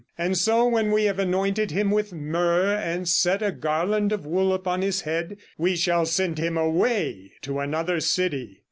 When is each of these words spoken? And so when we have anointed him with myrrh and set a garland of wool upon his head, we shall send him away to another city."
And 0.17 0.35
so 0.35 0.67
when 0.67 0.89
we 0.91 1.03
have 1.03 1.19
anointed 1.19 1.69
him 1.69 1.91
with 1.91 2.11
myrrh 2.11 2.73
and 2.73 3.07
set 3.07 3.43
a 3.43 3.51
garland 3.51 4.11
of 4.11 4.25
wool 4.25 4.51
upon 4.51 4.81
his 4.81 5.01
head, 5.01 5.37
we 5.59 5.75
shall 5.75 6.07
send 6.07 6.39
him 6.39 6.57
away 6.57 7.33
to 7.43 7.59
another 7.59 7.99
city." 7.99 8.57